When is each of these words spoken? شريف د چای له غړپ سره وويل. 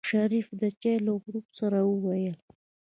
شريف 0.09 0.47
د 0.61 0.63
چای 0.81 0.97
له 1.05 1.13
غړپ 1.21 1.45
سره 1.59 1.79
وويل. 1.91 2.37